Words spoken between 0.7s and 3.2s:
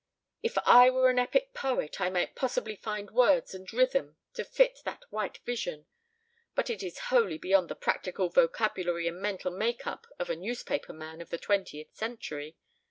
were an epic poet I might possibly find